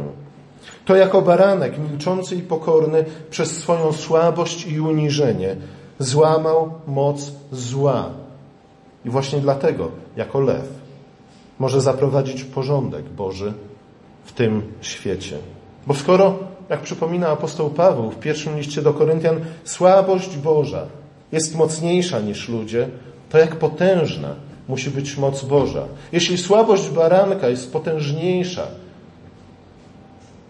To 0.84 0.96
jako 0.96 1.22
baranek, 1.22 1.78
milczący 1.78 2.36
i 2.36 2.42
pokorny, 2.42 3.04
przez 3.30 3.56
swoją 3.56 3.92
słabość 3.92 4.66
i 4.66 4.80
uniżenie 4.80 5.56
złamał 5.98 6.72
moc 6.86 7.32
zła. 7.52 8.10
I 9.04 9.10
właśnie 9.10 9.40
dlatego, 9.40 9.90
jako 10.16 10.40
lew, 10.40 10.68
może 11.58 11.80
zaprowadzić 11.80 12.44
porządek 12.44 13.04
Boży 13.08 13.52
w 14.24 14.32
tym 14.32 14.62
świecie. 14.80 15.38
Bo 15.86 15.94
skoro, 15.94 16.38
jak 16.70 16.80
przypomina 16.80 17.28
apostoł 17.28 17.70
Paweł 17.70 18.10
w 18.10 18.18
pierwszym 18.18 18.56
liście 18.56 18.82
do 18.82 18.94
Koryntian, 18.94 19.40
słabość 19.64 20.36
Boża 20.36 20.86
jest 21.32 21.56
mocniejsza 21.56 22.20
niż 22.20 22.48
ludzie, 22.48 22.88
to 23.30 23.38
jak 23.38 23.56
potężna 23.56 24.34
musi 24.68 24.90
być 24.90 25.16
moc 25.16 25.44
Boża. 25.44 25.84
Jeśli 26.12 26.38
słabość 26.38 26.88
baranka 26.88 27.48
jest 27.48 27.72
potężniejsza 27.72 28.66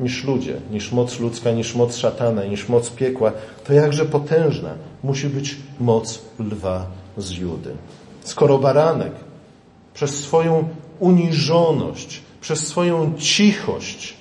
niż 0.00 0.24
ludzie, 0.24 0.56
niż 0.70 0.92
moc 0.92 1.20
ludzka, 1.20 1.50
niż 1.50 1.74
moc 1.74 1.96
szatana, 1.96 2.44
niż 2.44 2.68
moc 2.68 2.90
piekła, 2.90 3.32
to 3.64 3.72
jakże 3.72 4.04
potężna 4.04 4.70
musi 5.02 5.28
być 5.28 5.56
moc 5.80 6.22
lwa 6.38 6.86
z 7.16 7.30
Judy. 7.30 7.70
Skoro 8.24 8.58
baranek 8.58 9.12
przez 9.94 10.20
swoją 10.20 10.68
uniżoność, 11.00 12.22
przez 12.40 12.66
swoją 12.66 13.12
cichość 13.18 14.14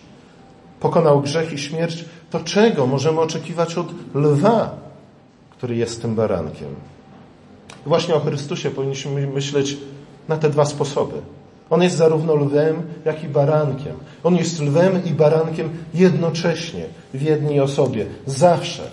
pokonał 0.83 1.21
grzech 1.21 1.53
i 1.53 1.57
śmierć, 1.57 2.05
to 2.29 2.39
czego 2.39 2.87
możemy 2.87 3.21
oczekiwać 3.21 3.77
od 3.77 3.87
lwa, 4.15 4.75
który 5.51 5.75
jest 5.75 6.01
tym 6.01 6.15
barankiem? 6.15 6.75
Właśnie 7.85 8.15
o 8.15 8.19
Chrystusie 8.19 8.71
powinniśmy 8.71 9.27
myśleć 9.27 9.77
na 10.27 10.37
te 10.37 10.49
dwa 10.49 10.65
sposoby. 10.65 11.15
On 11.69 11.83
jest 11.83 11.95
zarówno 11.95 12.35
lwem, 12.35 12.81
jak 13.05 13.23
i 13.23 13.27
barankiem. 13.27 13.95
On 14.23 14.35
jest 14.35 14.61
lwem 14.61 15.05
i 15.05 15.11
barankiem 15.11 15.69
jednocześnie, 15.93 16.85
w 17.13 17.21
jednej 17.21 17.59
osobie, 17.59 18.05
zawsze 18.25 18.83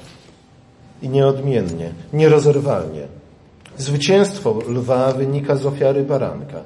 i 1.02 1.08
nieodmiennie, 1.08 1.92
nierozerwalnie. 2.12 3.02
Zwycięstwo 3.76 4.58
lwa 4.68 5.12
wynika 5.12 5.56
z 5.56 5.66
ofiary 5.66 6.02
baranka. 6.02 6.60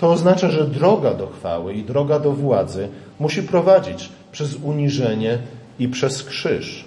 To 0.00 0.12
oznacza, 0.12 0.50
że 0.50 0.64
droga 0.64 1.14
do 1.14 1.26
chwały 1.26 1.74
i 1.74 1.82
droga 1.82 2.18
do 2.18 2.32
władzy 2.32 2.88
musi 3.20 3.42
prowadzić 3.42 4.08
przez 4.36 4.54
uniżenie 4.62 5.38
i 5.78 5.88
przez 5.88 6.22
krzyż. 6.22 6.84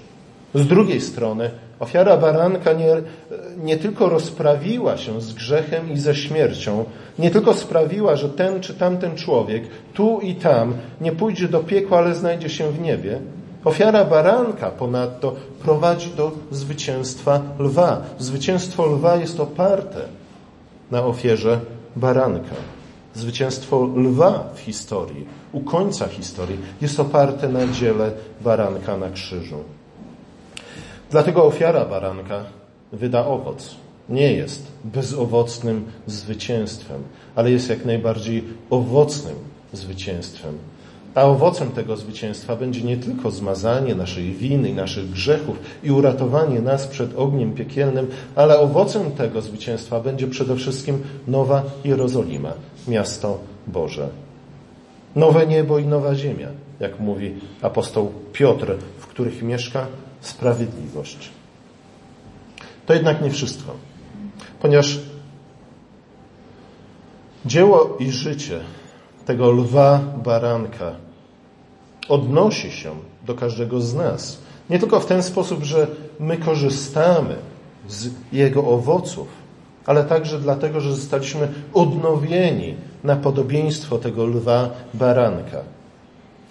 Z 0.55 0.67
drugiej 0.67 1.01
strony, 1.01 1.49
ofiara 1.79 2.17
baranka 2.17 2.73
nie, 2.73 2.95
nie 3.63 3.77
tylko 3.77 4.09
rozprawiła 4.09 4.97
się 4.97 5.21
z 5.21 5.33
grzechem 5.33 5.91
i 5.91 5.97
ze 5.97 6.15
śmiercią, 6.15 6.85
nie 7.19 7.31
tylko 7.31 7.53
sprawiła, 7.53 8.15
że 8.15 8.29
ten 8.29 8.61
czy 8.61 8.73
tamten 8.73 9.15
człowiek 9.15 9.63
tu 9.93 10.19
i 10.19 10.35
tam 10.35 10.73
nie 11.01 11.11
pójdzie 11.11 11.47
do 11.47 11.59
piekła, 11.59 11.97
ale 11.97 12.15
znajdzie 12.15 12.49
się 12.49 12.71
w 12.71 12.81
niebie. 12.81 13.19
Ofiara 13.65 14.05
baranka 14.05 14.71
ponadto 14.71 15.35
prowadzi 15.63 16.09
do 16.17 16.31
zwycięstwa 16.51 17.41
lwa. 17.59 18.01
Zwycięstwo 18.19 18.85
lwa 18.85 19.15
jest 19.15 19.39
oparte 19.39 20.01
na 20.91 21.05
ofierze 21.05 21.59
baranka. 21.95 22.55
Zwycięstwo 23.15 23.89
lwa 23.95 24.49
w 24.55 24.59
historii, 24.59 25.25
u 25.51 25.59
końca 25.59 26.07
historii, 26.07 26.57
jest 26.81 26.99
oparte 26.99 27.49
na 27.49 27.67
dziele 27.67 28.11
baranka 28.41 28.97
na 28.97 29.09
krzyżu. 29.09 29.57
Dlatego 31.11 31.43
ofiara 31.43 31.85
baranka 31.85 32.43
wyda 32.93 33.25
owoc. 33.25 33.75
Nie 34.09 34.33
jest 34.33 34.67
bezowocnym 34.83 35.85
zwycięstwem, 36.07 37.03
ale 37.35 37.51
jest 37.51 37.69
jak 37.69 37.85
najbardziej 37.85 38.43
owocnym 38.69 39.35
zwycięstwem. 39.73 40.57
A 41.15 41.23
owocem 41.23 41.71
tego 41.71 41.97
zwycięstwa 41.97 42.55
będzie 42.55 42.81
nie 42.81 42.97
tylko 42.97 43.31
zmazanie 43.31 43.95
naszej 43.95 44.33
winy 44.33 44.69
i 44.69 44.73
naszych 44.73 45.11
grzechów 45.11 45.59
i 45.83 45.91
uratowanie 45.91 46.61
nas 46.61 46.87
przed 46.87 47.17
ogniem 47.17 47.53
piekielnym, 47.53 48.07
ale 48.35 48.59
owocem 48.59 49.11
tego 49.11 49.41
zwycięstwa 49.41 49.99
będzie 49.99 50.27
przede 50.27 50.55
wszystkim 50.55 51.03
nowa 51.27 51.63
Jerozolima, 51.83 52.53
miasto 52.87 53.39
Boże. 53.67 54.09
Nowe 55.15 55.47
niebo 55.47 55.79
i 55.79 55.85
nowa 55.85 56.15
ziemia, 56.15 56.47
jak 56.79 56.99
mówi 56.99 57.33
apostoł 57.61 58.11
Piotr, 58.33 58.75
w 58.99 59.07
których 59.07 59.43
mieszka 59.43 59.87
sprawiedliwość. 60.21 61.29
To 62.85 62.93
jednak 62.93 63.21
nie 63.21 63.29
wszystko, 63.29 63.73
ponieważ 64.61 64.99
dzieło 67.45 67.97
i 67.99 68.11
życie 68.11 68.59
tego 69.25 69.51
lwa 69.51 69.99
baranka 70.23 70.95
odnosi 72.09 72.71
się 72.71 72.91
do 73.25 73.35
każdego 73.35 73.81
z 73.81 73.93
nas. 73.93 74.37
Nie 74.69 74.79
tylko 74.79 74.99
w 74.99 75.05
ten 75.05 75.23
sposób, 75.23 75.63
że 75.63 75.87
my 76.19 76.37
korzystamy 76.37 77.35
z 77.87 78.09
jego 78.31 78.67
owoców, 78.67 79.27
ale 79.85 80.03
także 80.03 80.39
dlatego, 80.39 80.81
że 80.81 80.95
zostaliśmy 80.95 81.47
odnowieni 81.73 82.75
na 83.03 83.15
podobieństwo 83.15 83.97
tego 83.97 84.25
lwa 84.25 84.69
baranka. 84.93 85.61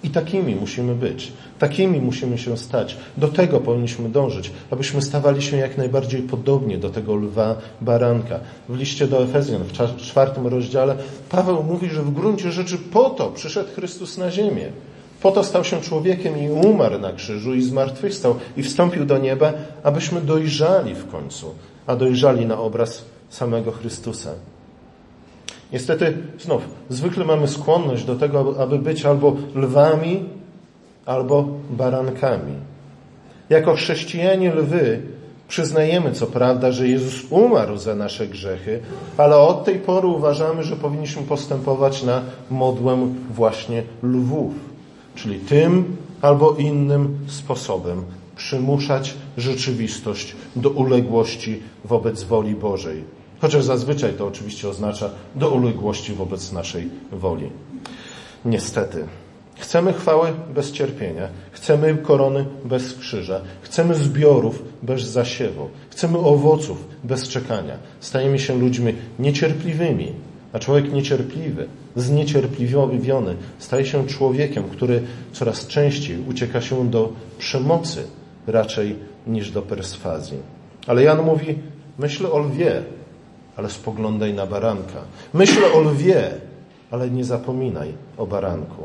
I 0.04 0.11
takimi 0.11 0.56
musimy 0.56 0.94
być, 0.94 1.32
takimi 1.58 2.00
musimy 2.00 2.38
się 2.38 2.56
stać. 2.56 2.97
Do 3.16 3.29
tego 3.29 3.61
powinniśmy 3.61 4.09
dążyć, 4.09 4.50
abyśmy 4.70 5.02
stawali 5.02 5.42
się 5.42 5.57
jak 5.57 5.79
najbardziej 5.79 6.22
podobnie 6.22 6.79
do 6.79 6.90
tego 6.90 7.14
lwa 7.14 7.57
baranka. 7.81 8.40
W 8.68 8.76
liście 8.76 9.07
do 9.07 9.22
Efezjan, 9.22 9.62
w 9.64 9.96
czwartym 9.96 10.46
rozdziale, 10.46 10.96
Paweł 11.29 11.62
mówi, 11.62 11.90
że 11.90 12.02
w 12.02 12.11
gruncie 12.11 12.52
rzeczy 12.52 12.79
po 12.79 13.11
to 13.11 13.31
przyszedł 13.31 13.68
Chrystus 13.74 14.18
na 14.18 14.31
ziemię. 14.31 14.66
Po 15.22 15.31
to 15.31 15.44
stał 15.44 15.64
się 15.64 15.81
człowiekiem 15.81 16.38
i 16.38 16.50
umarł 16.50 16.98
na 16.98 17.12
krzyżu 17.12 17.55
i 17.55 17.62
zmartwychwstał 17.62 18.35
i 18.57 18.62
wstąpił 18.62 19.05
do 19.05 19.18
nieba, 19.18 19.52
abyśmy 19.83 20.20
dojrzali 20.20 20.94
w 20.94 21.11
końcu, 21.11 21.55
a 21.87 21.96
dojrzali 21.96 22.46
na 22.46 22.59
obraz 22.59 23.05
samego 23.30 23.72
Chrystusa. 23.72 24.30
Niestety, 25.72 26.16
znów, 26.40 26.62
zwykle 26.88 27.24
mamy 27.24 27.48
skłonność 27.48 28.04
do 28.04 28.16
tego, 28.16 28.54
aby 28.58 28.78
być 28.78 29.06
albo 29.06 29.36
lwami, 29.54 30.24
albo 31.06 31.48
barankami. 31.70 32.52
Jako 33.50 33.74
chrześcijanie 33.74 34.54
lwy 34.54 35.02
przyznajemy, 35.48 36.12
co 36.12 36.26
prawda, 36.26 36.72
że 36.72 36.88
Jezus 36.88 37.24
umarł 37.30 37.76
za 37.76 37.94
nasze 37.94 38.26
grzechy, 38.26 38.80
ale 39.16 39.36
od 39.36 39.64
tej 39.64 39.78
pory 39.78 40.06
uważamy, 40.06 40.64
że 40.64 40.76
powinniśmy 40.76 41.22
postępować 41.22 42.02
na 42.02 42.22
modłę 42.50 43.08
właśnie 43.30 43.82
lwów, 44.02 44.54
czyli 45.14 45.38
tym 45.38 45.96
albo 46.22 46.52
innym 46.52 47.18
sposobem 47.26 48.02
przymuszać 48.36 49.14
rzeczywistość 49.36 50.36
do 50.56 50.70
uległości 50.70 51.62
wobec 51.84 52.22
woli 52.22 52.54
Bożej. 52.54 53.17
Chociaż 53.40 53.64
zazwyczaj 53.64 54.12
to 54.12 54.27
oczywiście 54.27 54.68
oznacza 54.68 55.11
do 55.35 55.51
uległości 55.51 56.12
wobec 56.12 56.53
naszej 56.53 56.88
woli. 57.12 57.51
Niestety. 58.44 59.07
Chcemy 59.59 59.92
chwały 59.92 60.33
bez 60.55 60.72
cierpienia, 60.72 61.29
chcemy 61.53 61.96
korony 61.96 62.44
bez 62.64 62.94
krzyża, 62.94 63.40
chcemy 63.62 63.94
zbiorów 63.94 64.62
bez 64.83 65.03
zasiewu, 65.03 65.68
chcemy 65.90 66.18
owoców 66.18 66.85
bez 67.05 67.29
czekania. 67.29 67.74
Stajemy 68.01 68.38
się 68.38 68.59
ludźmi 68.59 68.94
niecierpliwymi, 69.18 70.12
a 70.53 70.59
człowiek 70.59 70.92
niecierpliwy, 70.92 71.68
zniecierpliwiony 71.96 73.37
staje 73.59 73.87
się 73.87 74.07
człowiekiem, 74.07 74.64
który 74.64 75.03
coraz 75.33 75.66
częściej 75.66 76.18
ucieka 76.29 76.61
się 76.61 76.90
do 76.90 77.12
przemocy 77.38 78.05
raczej 78.46 78.96
niż 79.27 79.51
do 79.51 79.62
perswazji. 79.62 80.38
Ale 80.87 81.03
Jan 81.03 81.22
mówi, 81.22 81.59
myśl 81.98 82.27
o 82.27 82.38
lwie, 82.38 82.83
ale 83.59 83.71
spoglądaj 83.71 84.35
na 84.35 84.47
baranka. 84.47 85.03
Myśl 85.35 85.64
o 85.75 85.81
lwie, 85.81 86.31
ale 86.90 87.11
nie 87.11 87.25
zapominaj 87.25 87.92
o 88.16 88.27
baranku. 88.27 88.83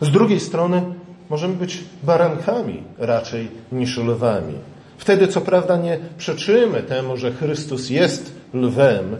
Z 0.00 0.10
drugiej 0.10 0.40
strony 0.40 0.82
możemy 1.30 1.54
być 1.54 1.84
barankami 2.02 2.82
raczej 2.98 3.48
niż 3.72 3.96
lwami. 3.96 4.54
Wtedy 4.98 5.28
co 5.28 5.40
prawda 5.40 5.76
nie 5.76 5.98
przeczymy 6.18 6.82
temu, 6.82 7.16
że 7.16 7.32
Chrystus 7.32 7.90
jest 7.90 8.32
lwem, 8.54 9.16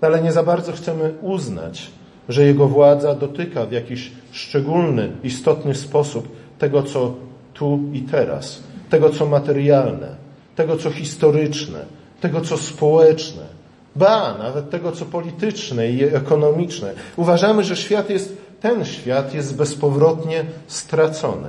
ale 0.00 0.22
nie 0.22 0.32
za 0.32 0.42
bardzo 0.42 0.72
chcemy 0.72 1.14
uznać, 1.22 1.90
że 2.28 2.46
Jego 2.46 2.68
władza 2.68 3.14
dotyka 3.14 3.66
w 3.66 3.72
jakiś 3.72 4.12
szczególny, 4.30 5.12
istotny 5.24 5.74
sposób 5.74 6.28
tego, 6.58 6.82
co 6.82 7.14
tu 7.54 7.80
i 7.92 8.00
teraz, 8.00 8.62
tego, 8.90 9.10
co 9.10 9.26
materialne, 9.26 10.16
tego, 10.56 10.76
co 10.76 10.90
historyczne, 10.90 11.84
tego, 12.20 12.40
co 12.40 12.56
społeczne, 12.56 13.51
ba, 13.96 14.38
nawet 14.38 14.70
tego, 14.70 14.92
co 14.92 15.04
polityczne 15.04 15.90
i 15.90 16.04
ekonomiczne. 16.04 16.92
Uważamy, 17.16 17.64
że 17.64 17.76
świat 17.76 18.10
jest, 18.10 18.36
ten 18.60 18.84
świat 18.84 19.34
jest 19.34 19.56
bezpowrotnie 19.56 20.44
stracony. 20.66 21.48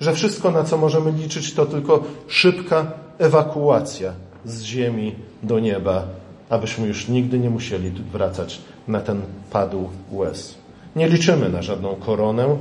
Że 0.00 0.12
wszystko, 0.12 0.50
na 0.50 0.64
co 0.64 0.78
możemy 0.78 1.12
liczyć, 1.12 1.54
to 1.54 1.66
tylko 1.66 2.04
szybka 2.28 2.92
ewakuacja 3.18 4.12
z 4.44 4.62
ziemi 4.62 5.14
do 5.42 5.58
nieba, 5.58 6.06
abyśmy 6.50 6.86
już 6.86 7.08
nigdy 7.08 7.38
nie 7.38 7.50
musieli 7.50 7.90
wracać 8.12 8.60
na 8.88 9.00
ten 9.00 9.22
padł 9.50 9.88
łez. 10.12 10.54
Nie 10.96 11.08
liczymy 11.08 11.48
na 11.48 11.62
żadną 11.62 11.94
koronę, 11.94 12.56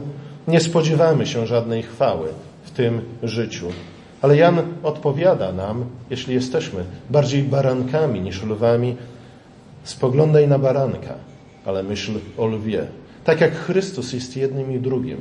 nie 0.48 0.60
spodziewamy 0.60 1.26
się 1.26 1.48
żadnej 1.48 1.84
chwały 1.84 2.28
w 2.64 2.72
tym 2.72 3.02
życiu. 3.24 3.68
Ale 4.22 4.38
Jan 4.38 4.62
odpowiada 4.84 5.52
nam, 5.52 5.86
jeśli 6.10 6.34
jesteśmy 6.34 6.84
bardziej 7.10 7.44
barankami 7.44 8.22
niż 8.22 8.44
lwami, 8.44 8.96
spoglądaj 9.84 10.48
na 10.48 10.60
baranka, 10.60 11.14
ale 11.66 11.84
myśl 11.84 12.12
o 12.38 12.48
lwie. 12.48 12.88
Tak 13.24 13.42
jak 13.42 13.56
Chrystus 13.56 14.14
jest 14.14 14.38
jednym 14.38 14.72
i 14.72 14.80
drugim. 14.80 15.18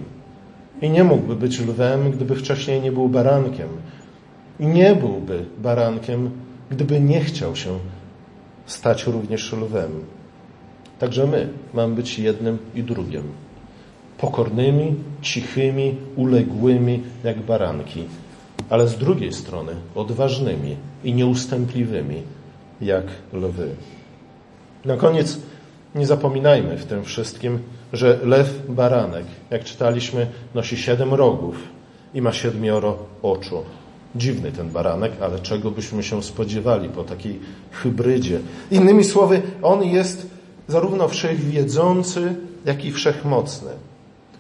I 0.83 0.91
nie 0.91 1.05
mógłby 1.05 1.37
być 1.37 1.61
lwem, 1.61 2.11
gdyby 2.11 2.37
wcześniej 2.37 2.81
nie 2.81 2.93
był 2.93 3.09
barankiem. 3.09 3.69
I 4.61 4.67
nie 4.67 4.95
byłby 4.95 5.45
barankiem, 5.59 6.31
gdyby 6.71 7.01
nie 7.01 7.21
chciał 7.21 7.57
się 7.57 7.79
stać 8.67 9.07
również 9.07 9.53
lwem. 9.53 9.91
Także 10.99 11.27
my 11.27 11.49
mamy 11.75 11.95
być 11.95 12.19
jednym 12.19 12.59
i 12.75 12.83
drugim. 12.83 13.23
Pokornymi, 14.19 14.95
cichymi, 15.23 15.95
uległymi 16.17 17.03
jak 17.25 17.39
baranki 17.39 18.05
ale 18.70 18.88
z 18.88 18.98
drugiej 18.98 19.33
strony 19.33 19.72
odważnymi 19.94 20.76
i 21.05 21.14
nieustępliwymi 21.14 22.22
jak 22.81 23.05
lwy. 23.33 23.68
Na 24.85 24.96
koniec 24.96 25.38
nie 25.94 26.07
zapominajmy 26.07 26.76
w 26.76 26.87
tym 26.87 27.05
wszystkim, 27.05 27.59
że 27.92 28.18
lew 28.24 28.62
baranek, 28.68 29.24
jak 29.50 29.64
czytaliśmy, 29.64 30.26
nosi 30.55 30.76
siedem 30.76 31.14
rogów 31.14 31.57
i 32.14 32.22
ma 32.22 32.33
siedmioro 32.33 32.98
oczu. 33.22 33.62
Dziwny 34.16 34.52
ten 34.52 34.70
baranek, 34.70 35.12
ale 35.20 35.38
czego 35.38 35.70
byśmy 35.70 36.02
się 36.02 36.22
spodziewali 36.22 36.88
po 36.88 37.05
takiej 37.05 37.40
hybrydzie. 37.70 38.40
Innymi 38.70 39.05
słowy, 39.05 39.42
on 39.62 39.85
jest 39.85 40.26
zarówno 40.68 41.09
wszechwiedzący, 41.09 42.35
jak 42.64 42.85
i 42.85 42.92
wszechmocny. 42.92 43.70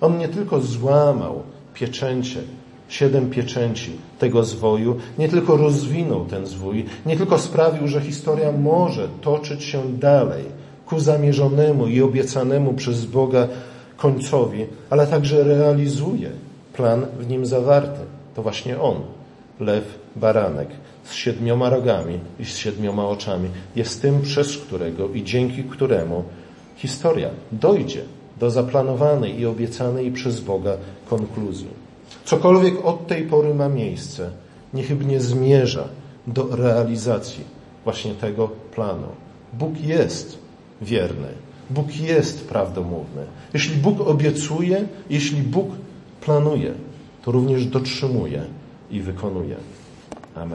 On 0.00 0.18
nie 0.18 0.28
tylko 0.28 0.60
złamał 0.60 1.42
pieczęcie, 1.74 2.40
siedem 2.88 3.30
pieczęci 3.30 3.90
tego 4.18 4.44
zwoju, 4.44 4.96
nie 5.18 5.28
tylko 5.28 5.56
rozwinął 5.56 6.24
ten 6.24 6.46
zwój, 6.46 6.84
nie 7.06 7.16
tylko 7.16 7.38
sprawił, 7.38 7.88
że 7.88 8.00
historia 8.00 8.52
może 8.52 9.08
toczyć 9.20 9.64
się 9.64 9.82
dalej 9.98 10.44
ku 10.86 11.00
zamierzonemu 11.00 11.86
i 11.86 12.02
obiecanemu 12.02 12.74
przez 12.74 13.04
Boga 13.04 13.48
końcowi, 13.96 14.66
ale 14.90 15.06
także 15.06 15.44
realizuje 15.44 16.30
plan 16.72 17.06
w 17.18 17.28
nim 17.28 17.46
zawarty. 17.46 18.00
To 18.34 18.42
właśnie 18.42 18.80
on, 18.80 18.96
lew 19.60 19.98
baranek, 20.16 20.68
z 21.04 21.12
siedmioma 21.12 21.70
rogami 21.70 22.20
i 22.40 22.44
z 22.44 22.56
siedmioma 22.56 23.08
oczami, 23.08 23.48
jest 23.76 24.02
tym, 24.02 24.22
przez 24.22 24.58
którego 24.58 25.08
i 25.08 25.24
dzięki 25.24 25.64
któremu 25.64 26.24
historia 26.76 27.30
dojdzie 27.52 28.02
do 28.40 28.50
zaplanowanej 28.50 29.40
i 29.40 29.46
obiecanej 29.46 30.12
przez 30.12 30.40
Boga 30.40 30.76
konkluzji. 31.10 31.85
Cokolwiek 32.24 32.84
od 32.84 33.06
tej 33.06 33.22
pory 33.22 33.54
ma 33.54 33.68
miejsce, 33.68 34.30
niechybnie 34.74 35.20
zmierza 35.20 35.88
do 36.26 36.56
realizacji 36.56 37.44
właśnie 37.84 38.14
tego 38.14 38.48
planu. 38.48 39.08
Bóg 39.52 39.80
jest 39.80 40.38
wierny. 40.82 41.28
Bóg 41.70 41.96
jest 41.96 42.48
prawdomówny. 42.48 43.22
Jeśli 43.54 43.76
Bóg 43.76 44.00
obiecuje, 44.00 44.84
jeśli 45.10 45.42
Bóg 45.42 45.68
planuje, 46.20 46.72
to 47.24 47.32
również 47.32 47.66
dotrzymuje 47.66 48.42
i 48.90 49.00
wykonuje. 49.00 49.56